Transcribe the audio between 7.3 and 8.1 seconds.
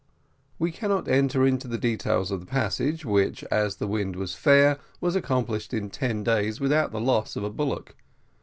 of a bullock.